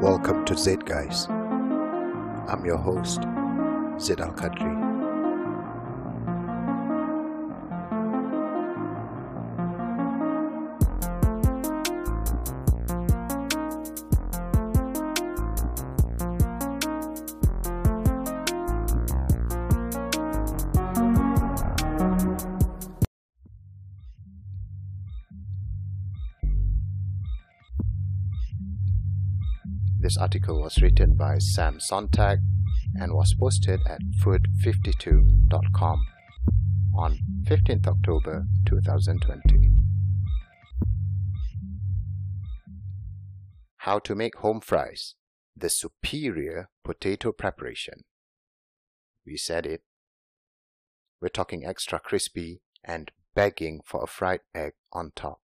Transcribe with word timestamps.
Welcome 0.00 0.44
to 0.44 0.56
Zed 0.56 0.86
Guys. 0.86 1.26
I'm 1.28 2.62
your 2.64 2.76
host, 2.76 3.22
Zed 3.98 4.20
Al 4.20 4.32
Qadri. 4.32 4.87
This 30.00 30.16
article 30.16 30.60
was 30.62 30.80
written 30.80 31.14
by 31.14 31.38
Sam 31.38 31.80
Sontag 31.80 32.38
and 32.94 33.14
was 33.14 33.34
posted 33.34 33.80
at 33.84 34.00
food52.com 34.22 36.06
on 36.96 37.18
15th 37.44 37.88
October 37.88 38.46
2020. 38.64 39.72
How 43.78 43.98
to 43.98 44.14
make 44.14 44.36
home 44.36 44.60
fries, 44.60 45.16
the 45.56 45.68
superior 45.68 46.68
potato 46.84 47.32
preparation. 47.32 48.04
We 49.26 49.36
said 49.36 49.66
it. 49.66 49.82
We're 51.20 51.28
talking 51.28 51.66
extra 51.66 51.98
crispy 51.98 52.60
and 52.84 53.10
begging 53.34 53.80
for 53.84 54.04
a 54.04 54.06
fried 54.06 54.40
egg 54.54 54.74
on 54.92 55.10
top. 55.16 55.40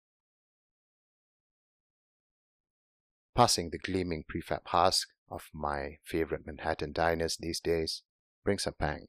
Passing 3.34 3.70
the 3.70 3.78
gleaming 3.78 4.24
prefab 4.28 4.66
husk 4.66 5.08
of 5.28 5.50
my 5.52 5.98
favorite 6.04 6.46
Manhattan 6.46 6.92
diners 6.92 7.36
these 7.36 7.58
days 7.58 8.02
brings 8.44 8.66
a 8.66 8.72
pang. 8.72 9.06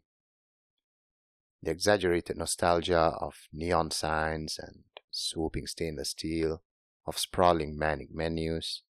The 1.61 1.71
exaggerated 1.71 2.37
nostalgia 2.37 3.13
of 3.19 3.47
neon 3.53 3.91
signs 3.91 4.57
and 4.59 4.83
swooping 5.11 5.67
stainless 5.67 6.09
steel, 6.09 6.63
of 7.05 7.19
sprawling 7.19 7.77
manic 7.77 8.09
menus, 8.11 8.81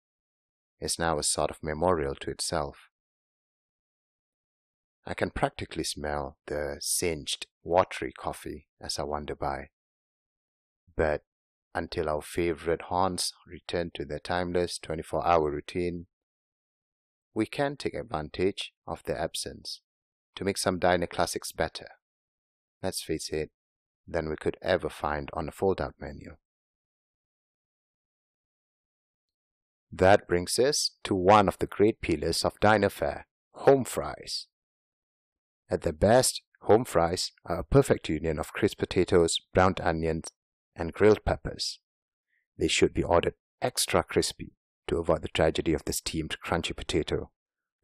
is 0.81 0.99
now 0.99 1.19
a 1.19 1.23
sort 1.25 1.51
of 1.51 1.63
memorial 1.63 2.15
to 2.17 2.31
itself. 2.31 2.91
I 5.07 5.15
can 5.15 5.31
practically 5.31 5.85
smell 5.85 6.39
the 6.47 6.77
singed, 6.81 7.47
watery 7.63 8.13
coffee 8.13 8.69
as 8.81 8.99
I 8.99 9.03
wander 9.03 9.35
by. 9.35 9.71
But 10.97 11.23
until 11.75 12.09
our 12.09 12.23
favorite 12.23 12.83
haunts 12.83 13.33
return 13.47 13.91
to 13.95 14.05
their 14.05 14.19
timeless 14.19 14.79
24 14.79 15.27
hour 15.27 15.51
routine, 15.51 16.07
we 17.35 17.47
can 17.47 17.77
take 17.77 17.95
advantage 17.95 18.73
of 18.87 19.03
their 19.05 19.19
absence 19.19 19.81
to 20.37 20.45
make 20.45 20.59
some 20.59 20.79
diner 20.79 21.07
classics 21.07 21.53
better. 21.53 21.89
Let's 22.83 23.03
face 23.03 23.31
it, 23.31 23.51
than 24.07 24.29
we 24.29 24.37
could 24.37 24.57
ever 24.63 24.89
find 24.89 25.31
on 25.33 25.49
a 25.49 25.53
fold 25.53 25.81
out 25.81 25.95
menu. 25.99 26.37
That 29.91 30.27
brings 30.27 30.59
us 30.59 30.91
to 31.05 31.15
one 31.15 31.49
of 31.49 31.59
the 31.59 31.67
great 31.67 32.01
pillars 32.01 32.45
of 32.45 32.59
diner 32.61 32.91
fare 32.91 33.27
home 33.53 33.85
fries. 33.85 34.49
At 35.71 35.83
their 35.83 35.93
best, 35.93 36.43
home 36.63 36.85
fries 36.85 37.33
are 37.47 37.61
a 37.61 37.65
perfect 37.65 38.09
union 38.09 38.39
of 38.39 38.53
crisp 38.53 38.79
potatoes, 38.79 39.39
browned 39.55 39.81
onions, 39.81 40.29
and 40.77 40.93
grilled 40.93 41.25
peppers. 41.25 41.81
They 42.59 42.69
should 42.69 42.95
be 42.95 43.03
ordered 43.03 43.35
extra 43.61 44.03
crispy 44.03 44.53
to 44.87 44.99
avoid 44.99 45.23
the 45.23 45.29
tragedy 45.29 45.73
of 45.73 45.85
the 45.85 45.93
steamed 45.93 46.37
crunchy 46.45 46.77
potato, 46.77 47.31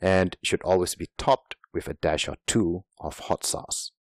and 0.01 0.37
should 0.43 0.63
always 0.63 0.95
be 0.95 1.11
topped 1.17 1.57
with 1.73 1.89
a 1.89 1.95
dash 1.95 2.29
or 2.29 2.37
two 2.47 2.85
of 2.99 3.19
hot 3.21 3.45
sauce. 3.45 3.93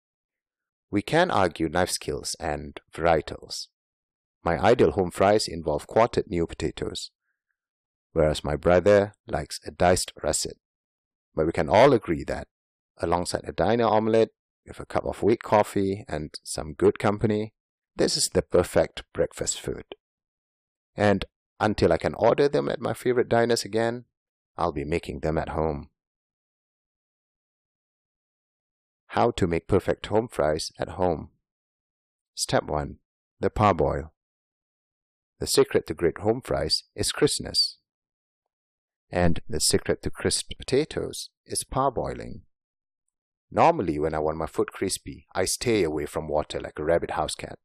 We 0.90 1.02
can 1.02 1.30
argue 1.30 1.68
knife 1.68 1.90
skills 1.90 2.34
and 2.40 2.80
varietals. 2.92 3.68
My 4.42 4.58
ideal 4.58 4.92
home 4.92 5.10
fries 5.10 5.46
involve 5.46 5.86
quartered 5.86 6.28
new 6.28 6.46
potatoes, 6.46 7.10
whereas 8.12 8.44
my 8.44 8.56
brother 8.56 9.14
likes 9.26 9.60
a 9.66 9.70
diced 9.70 10.12
russet. 10.22 10.56
But 11.34 11.46
we 11.46 11.52
can 11.52 11.68
all 11.68 11.92
agree 11.92 12.24
that, 12.24 12.48
alongside 12.98 13.42
a 13.44 13.52
diner 13.52 13.84
omelette 13.84 14.30
with 14.66 14.80
a 14.80 14.86
cup 14.86 15.04
of 15.04 15.22
weak 15.22 15.42
coffee 15.42 16.04
and 16.08 16.34
some 16.42 16.72
good 16.72 16.98
company, 16.98 17.52
this 17.98 18.16
is 18.16 18.28
the 18.30 18.42
perfect 18.42 19.02
breakfast 19.12 19.60
food. 19.60 19.84
And 20.96 21.24
until 21.60 21.92
I 21.92 21.98
can 21.98 22.14
order 22.14 22.48
them 22.48 22.68
at 22.68 22.80
my 22.80 22.94
favorite 22.94 23.28
diners 23.28 23.64
again, 23.64 24.04
I'll 24.56 24.72
be 24.72 24.84
making 24.84 25.20
them 25.20 25.36
at 25.36 25.50
home. 25.50 25.90
How 29.12 29.30
to 29.32 29.46
make 29.46 29.66
perfect 29.66 30.06
home 30.06 30.28
fries 30.28 30.72
at 30.78 30.90
home. 30.90 31.30
Step 32.34 32.64
1. 32.64 32.98
The 33.40 33.50
parboil. 33.50 34.12
The 35.40 35.46
secret 35.46 35.86
to 35.86 35.94
great 35.94 36.18
home 36.18 36.40
fries 36.40 36.84
is 36.94 37.12
crispness. 37.12 37.78
And 39.10 39.40
the 39.48 39.60
secret 39.60 40.02
to 40.02 40.10
crisp 40.10 40.52
potatoes 40.58 41.30
is 41.46 41.64
parboiling. 41.64 42.42
Normally, 43.50 43.98
when 43.98 44.14
I 44.14 44.18
want 44.18 44.36
my 44.36 44.46
food 44.46 44.72
crispy, 44.72 45.26
I 45.34 45.46
stay 45.46 45.82
away 45.82 46.06
from 46.06 46.28
water 46.28 46.60
like 46.60 46.78
a 46.78 46.84
rabid 46.84 47.12
house 47.12 47.34
cat. 47.34 47.58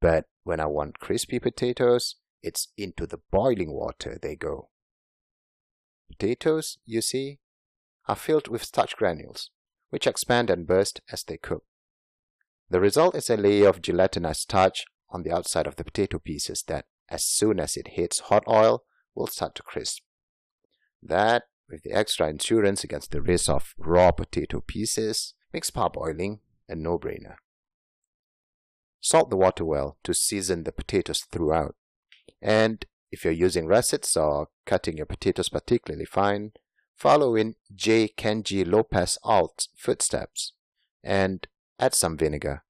But 0.00 0.26
when 0.44 0.60
I 0.60 0.66
want 0.66 1.00
crispy 1.00 1.38
potatoes, 1.38 2.16
it's 2.42 2.68
into 2.76 3.06
the 3.06 3.20
boiling 3.30 3.72
water 3.72 4.18
they 4.20 4.36
go. 4.36 4.70
Potatoes, 6.08 6.78
you 6.84 7.00
see, 7.00 7.40
are 8.06 8.16
filled 8.16 8.48
with 8.48 8.64
starch 8.64 8.96
granules, 8.96 9.50
which 9.90 10.06
expand 10.06 10.50
and 10.50 10.66
burst 10.66 11.00
as 11.10 11.24
they 11.24 11.36
cook. 11.36 11.64
The 12.70 12.80
result 12.80 13.14
is 13.14 13.30
a 13.30 13.36
layer 13.36 13.68
of 13.68 13.82
gelatinous 13.82 14.40
starch 14.40 14.84
on 15.10 15.22
the 15.22 15.32
outside 15.32 15.66
of 15.66 15.76
the 15.76 15.84
potato 15.84 16.18
pieces 16.18 16.62
that, 16.68 16.86
as 17.08 17.24
soon 17.24 17.60
as 17.60 17.76
it 17.76 17.88
hits 17.88 18.20
hot 18.20 18.44
oil, 18.48 18.84
will 19.14 19.28
start 19.28 19.54
to 19.56 19.62
crisp. 19.62 20.02
That, 21.02 21.44
with 21.68 21.82
the 21.82 21.92
extra 21.92 22.28
insurance 22.28 22.84
against 22.84 23.10
the 23.10 23.22
risk 23.22 23.48
of 23.48 23.74
raw 23.78 24.10
potato 24.10 24.60
pieces, 24.60 25.34
makes 25.52 25.70
parboiling 25.70 26.40
a 26.68 26.74
no-brainer. 26.74 27.36
Salt 29.06 29.30
the 29.30 29.36
water 29.36 29.64
well 29.64 29.98
to 30.02 30.12
season 30.12 30.64
the 30.64 30.72
potatoes 30.72 31.20
throughout. 31.30 31.76
And 32.42 32.84
if 33.12 33.22
you're 33.22 33.32
using 33.32 33.68
russets 33.68 34.16
or 34.16 34.48
cutting 34.64 34.96
your 34.96 35.06
potatoes 35.06 35.48
particularly 35.48 36.06
fine, 36.06 36.54
follow 36.96 37.36
in 37.36 37.54
J. 37.72 38.08
Kenji 38.08 38.66
Lopez 38.66 39.16
Alt's 39.22 39.68
footsteps 39.76 40.54
and 41.04 41.46
add 41.78 41.94
some 41.94 42.16
vinegar. 42.16 42.64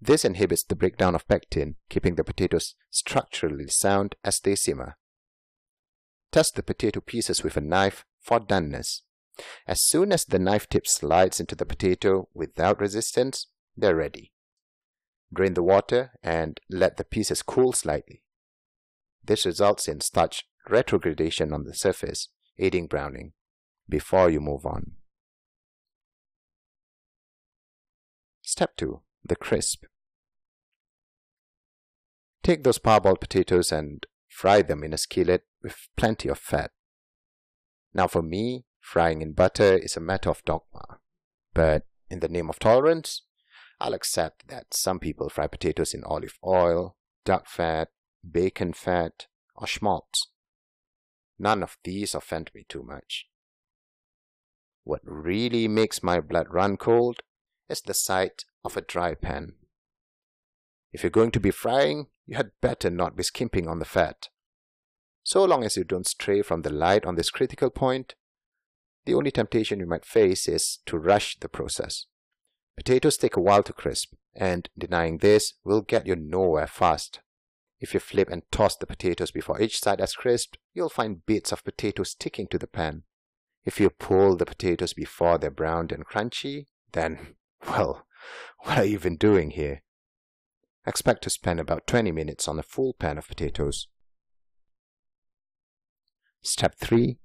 This 0.00 0.24
inhibits 0.24 0.62
the 0.62 0.76
breakdown 0.76 1.16
of 1.16 1.26
pectin, 1.26 1.74
keeping 1.88 2.14
the 2.14 2.22
potatoes 2.22 2.76
structurally 2.88 3.66
sound 3.66 4.14
as 4.22 4.38
they 4.38 4.54
simmer. 4.54 4.96
Test 6.30 6.54
the 6.54 6.62
potato 6.62 7.00
pieces 7.00 7.42
with 7.42 7.56
a 7.56 7.60
knife 7.60 8.04
for 8.20 8.38
doneness. 8.38 9.00
As 9.66 9.82
soon 9.82 10.12
as 10.12 10.24
the 10.24 10.38
knife 10.38 10.68
tip 10.68 10.86
slides 10.86 11.40
into 11.40 11.56
the 11.56 11.66
potato 11.66 12.28
without 12.32 12.78
resistance, 12.78 13.48
they're 13.76 13.96
ready. 13.96 14.31
Drain 15.32 15.54
the 15.54 15.62
water 15.62 16.12
and 16.22 16.60
let 16.68 16.96
the 16.96 17.04
pieces 17.04 17.42
cool 17.42 17.72
slightly. 17.72 18.22
This 19.24 19.46
results 19.46 19.88
in 19.88 20.00
starch 20.00 20.44
retrogradation 20.68 21.52
on 21.52 21.64
the 21.64 21.74
surface, 21.74 22.28
aiding 22.58 22.86
browning, 22.86 23.32
before 23.88 24.30
you 24.30 24.40
move 24.40 24.66
on. 24.66 24.92
Step 28.42 28.76
2. 28.76 29.00
The 29.24 29.36
crisp. 29.36 29.84
Take 32.42 32.64
those 32.64 32.78
parboiled 32.78 33.20
potatoes 33.20 33.72
and 33.72 34.04
fry 34.28 34.62
them 34.62 34.82
in 34.82 34.92
a 34.92 34.98
skillet 34.98 35.44
with 35.62 35.88
plenty 35.96 36.28
of 36.28 36.38
fat. 36.38 36.72
Now 37.94 38.08
for 38.08 38.22
me, 38.22 38.66
frying 38.80 39.22
in 39.22 39.32
butter 39.32 39.76
is 39.76 39.96
a 39.96 40.00
matter 40.00 40.28
of 40.28 40.44
dogma. 40.44 40.98
But 41.54 41.86
in 42.10 42.20
the 42.20 42.28
name 42.28 42.50
of 42.50 42.58
tolerance, 42.58 43.22
I'll 43.82 43.94
accept 43.94 44.46
that 44.46 44.72
some 44.72 45.00
people 45.00 45.28
fry 45.28 45.48
potatoes 45.48 45.92
in 45.92 46.04
olive 46.04 46.38
oil, 46.46 46.94
duck 47.24 47.48
fat, 47.48 47.88
bacon 48.28 48.74
fat, 48.74 49.26
or 49.56 49.66
schmaltz. 49.66 50.28
None 51.36 51.64
of 51.64 51.76
these 51.82 52.14
offend 52.14 52.52
me 52.54 52.64
too 52.68 52.84
much. 52.84 53.26
What 54.84 55.00
really 55.02 55.66
makes 55.66 56.00
my 56.00 56.20
blood 56.20 56.46
run 56.50 56.76
cold 56.76 57.22
is 57.68 57.80
the 57.80 57.92
sight 57.92 58.44
of 58.64 58.76
a 58.76 58.82
dry 58.82 59.14
pan. 59.14 59.54
If 60.92 61.02
you're 61.02 61.10
going 61.10 61.32
to 61.32 61.40
be 61.40 61.50
frying, 61.50 62.06
you 62.24 62.36
had 62.36 62.52
better 62.60 62.88
not 62.88 63.16
be 63.16 63.24
skimping 63.24 63.66
on 63.66 63.80
the 63.80 63.84
fat. 63.84 64.28
So 65.24 65.44
long 65.44 65.64
as 65.64 65.76
you 65.76 65.82
don't 65.82 66.06
stray 66.06 66.42
from 66.42 66.62
the 66.62 66.70
light 66.70 67.04
on 67.04 67.16
this 67.16 67.30
critical 67.30 67.70
point, 67.70 68.14
the 69.06 69.14
only 69.14 69.32
temptation 69.32 69.80
you 69.80 69.86
might 69.86 70.04
face 70.04 70.46
is 70.46 70.78
to 70.86 70.98
rush 70.98 71.40
the 71.40 71.48
process. 71.48 72.06
Potatoes 72.76 73.16
take 73.16 73.36
a 73.36 73.40
while 73.40 73.62
to 73.62 73.72
crisp, 73.72 74.14
and 74.34 74.68
denying 74.76 75.18
this 75.18 75.54
will 75.64 75.82
get 75.82 76.06
you 76.06 76.16
nowhere 76.16 76.66
fast. 76.66 77.20
If 77.80 77.94
you 77.94 78.00
flip 78.00 78.30
and 78.30 78.42
toss 78.50 78.76
the 78.76 78.86
potatoes 78.86 79.30
before 79.30 79.60
each 79.60 79.80
side 79.80 80.00
has 80.00 80.14
crisped, 80.14 80.58
you'll 80.72 80.88
find 80.88 81.26
bits 81.26 81.52
of 81.52 81.64
potato 81.64 82.04
sticking 82.04 82.46
to 82.48 82.58
the 82.58 82.66
pan. 82.66 83.02
If 83.64 83.78
you 83.80 83.90
pull 83.90 84.36
the 84.36 84.46
potatoes 84.46 84.92
before 84.92 85.38
they're 85.38 85.50
browned 85.50 85.92
and 85.92 86.06
crunchy, 86.06 86.66
then, 86.92 87.34
well, 87.68 88.06
what 88.60 88.78
are 88.78 88.84
you 88.84 88.94
even 88.94 89.16
doing 89.16 89.50
here? 89.50 89.82
Expect 90.86 91.22
to 91.24 91.30
spend 91.30 91.60
about 91.60 91.86
20 91.86 92.10
minutes 92.10 92.48
on 92.48 92.58
a 92.58 92.62
full 92.62 92.94
pan 92.94 93.18
of 93.18 93.28
potatoes. 93.28 93.88
Step 96.42 96.74
3. 96.76 97.18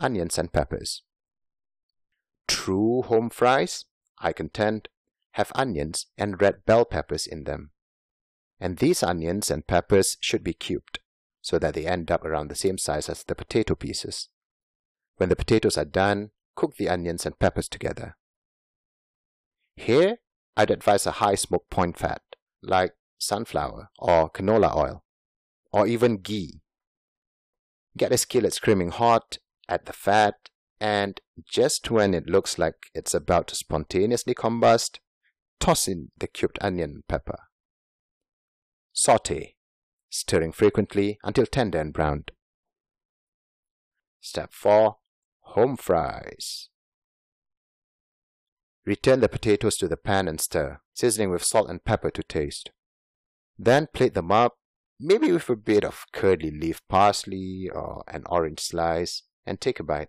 Onions 0.00 0.38
and 0.38 0.52
peppers. 0.52 1.02
True 2.48 3.02
home 3.02 3.30
fries, 3.30 3.84
I 4.20 4.32
contend, 4.32 4.88
have 5.32 5.52
onions 5.54 6.06
and 6.16 6.40
red 6.40 6.64
bell 6.66 6.84
peppers 6.84 7.26
in 7.26 7.44
them. 7.44 7.70
And 8.60 8.78
these 8.78 9.02
onions 9.02 9.50
and 9.50 9.66
peppers 9.66 10.16
should 10.20 10.42
be 10.42 10.52
cubed 10.52 10.98
so 11.40 11.58
that 11.58 11.74
they 11.74 11.86
end 11.86 12.10
up 12.10 12.24
around 12.24 12.48
the 12.48 12.56
same 12.56 12.78
size 12.78 13.08
as 13.08 13.24
the 13.24 13.34
potato 13.34 13.74
pieces. 13.74 14.28
When 15.16 15.28
the 15.28 15.36
potatoes 15.36 15.78
are 15.78 15.84
done, 15.84 16.30
cook 16.54 16.76
the 16.76 16.88
onions 16.88 17.24
and 17.24 17.38
peppers 17.38 17.68
together. 17.68 18.16
Here, 19.76 20.18
I'd 20.56 20.70
advise 20.70 21.06
a 21.06 21.12
high 21.12 21.36
smoke 21.36 21.70
point 21.70 21.96
fat, 21.96 22.22
like 22.62 22.94
sunflower 23.18 23.90
or 23.98 24.28
canola 24.28 24.74
oil, 24.76 25.04
or 25.72 25.86
even 25.86 26.18
ghee. 26.18 26.60
Get 27.96 28.12
a 28.12 28.18
skillet 28.18 28.52
screaming 28.52 28.90
hot, 28.90 29.38
add 29.68 29.86
the 29.86 29.92
fat, 29.92 30.50
and 30.80 31.20
just 31.46 31.90
when 31.90 32.14
it 32.14 32.28
looks 32.28 32.58
like 32.58 32.90
it's 32.94 33.14
about 33.14 33.48
to 33.48 33.54
spontaneously 33.54 34.34
combust, 34.34 34.98
toss 35.60 35.88
in 35.88 36.10
the 36.18 36.26
cubed 36.26 36.58
onion 36.60 37.02
pepper. 37.08 37.38
Saute, 38.92 39.56
stirring 40.10 40.52
frequently 40.52 41.18
until 41.22 41.46
tender 41.46 41.80
and 41.80 41.92
browned. 41.92 42.32
Step 44.20 44.52
4. 44.52 44.96
Home 45.40 45.76
fries. 45.76 46.68
Return 48.84 49.20
the 49.20 49.28
potatoes 49.28 49.76
to 49.76 49.88
the 49.88 49.96
pan 49.96 50.28
and 50.28 50.40
stir, 50.40 50.80
seasoning 50.94 51.30
with 51.30 51.44
salt 51.44 51.68
and 51.68 51.84
pepper 51.84 52.10
to 52.10 52.22
taste. 52.22 52.70
Then 53.58 53.88
plate 53.92 54.14
them 54.14 54.32
up, 54.32 54.54
maybe 54.98 55.30
with 55.30 55.48
a 55.50 55.56
bit 55.56 55.84
of 55.84 56.06
curly 56.12 56.50
leaf 56.50 56.80
parsley 56.88 57.68
or 57.72 58.02
an 58.08 58.24
orange 58.26 58.60
slice, 58.60 59.22
and 59.44 59.60
take 59.60 59.78
a 59.78 59.84
bite. 59.84 60.08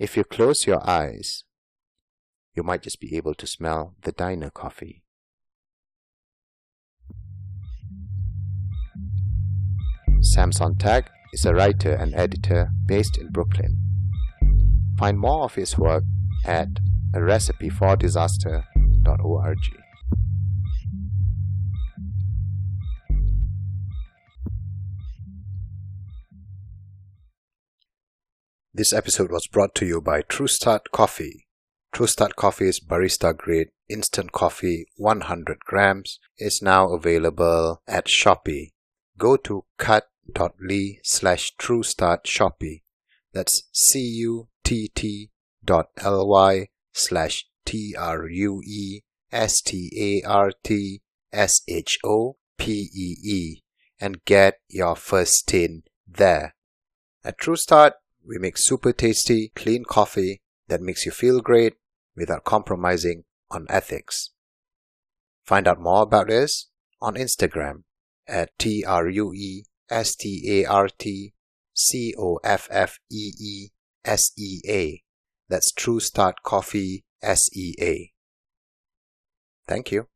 If 0.00 0.16
you 0.16 0.24
close 0.24 0.66
your 0.66 0.80
eyes, 0.88 1.44
you 2.54 2.62
might 2.62 2.80
just 2.80 3.00
be 3.00 3.14
able 3.18 3.34
to 3.34 3.46
smell 3.46 3.96
the 4.00 4.12
diner 4.12 4.48
coffee. 4.48 5.02
Sam 10.22 10.52
Sontag 10.52 11.10
is 11.34 11.44
a 11.44 11.54
writer 11.54 11.92
and 11.92 12.14
editor 12.14 12.70
based 12.86 13.18
in 13.18 13.30
Brooklyn. 13.30 13.76
Find 14.98 15.18
more 15.18 15.44
of 15.44 15.56
his 15.56 15.76
work 15.76 16.04
at 16.46 16.68
a 17.14 17.20
This 28.72 28.92
episode 28.92 29.32
was 29.32 29.48
brought 29.48 29.74
to 29.76 29.84
you 29.84 30.00
by 30.00 30.22
True 30.22 30.46
Start 30.46 30.92
Coffee. 30.92 31.48
True 31.92 32.06
Start 32.06 32.36
Coffee's 32.36 32.78
barista 32.78 33.36
grade 33.36 33.70
instant 33.88 34.30
coffee 34.30 34.86
100 34.96 35.58
grams 35.64 36.20
is 36.38 36.62
now 36.62 36.92
available 36.92 37.82
at 37.88 38.06
Shopee. 38.06 38.68
Go 39.18 39.36
to 39.38 39.64
cutt.ly 39.76 41.00
slash 41.02 41.50
True 41.58 41.82
Start 41.82 42.26
Shopee. 42.26 42.82
That's 43.32 43.64
C-U-T-T 43.72 45.30
dot 45.64 45.86
L-Y 45.96 46.68
slash 46.92 47.46
T 47.64 47.96
R 47.98 48.28
U 48.28 48.62
E 48.64 49.00
S 49.32 49.60
T 49.62 50.22
A 50.24 50.28
R 50.28 50.52
T 50.62 51.02
S 51.32 51.62
H 51.66 51.98
O 52.04 52.36
P 52.56 52.88
E 52.94 53.16
E 53.24 53.62
and 54.00 54.24
get 54.24 54.60
your 54.68 54.94
first 54.94 55.48
tin 55.48 55.82
there. 56.06 56.54
At 57.24 57.36
True 57.36 57.56
Start, 57.56 57.94
we 58.30 58.38
make 58.38 58.56
super 58.56 58.92
tasty, 58.92 59.50
clean 59.56 59.82
coffee 59.82 60.40
that 60.68 60.80
makes 60.80 61.04
you 61.04 61.10
feel 61.10 61.40
great 61.40 61.74
without 62.14 62.44
compromising 62.44 63.24
on 63.50 63.66
ethics. 63.68 64.30
Find 65.44 65.66
out 65.66 65.80
more 65.80 66.02
about 66.04 66.30
us 66.30 66.68
on 67.00 67.16
Instagram 67.16 67.82
at 68.28 68.56
T 68.56 68.84
R 68.86 69.08
U 69.08 69.32
E 69.34 69.64
S 69.90 70.14
T 70.14 70.62
A 70.62 70.64
R 70.64 70.88
T 70.96 71.34
C 71.74 72.14
O 72.16 72.38
F 72.44 72.68
F 72.70 73.00
E 73.10 73.32
E 73.40 73.68
S 74.04 74.30
E 74.38 74.60
A. 74.68 75.02
That's 75.48 75.72
True 75.72 75.98
Start 75.98 76.44
Coffee 76.44 77.04
SEA. 77.24 78.12
Thank 79.66 79.90
you. 79.90 80.06